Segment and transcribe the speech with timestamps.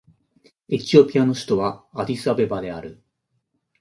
[0.67, 3.03] エチオピアの首都はアディスアベバである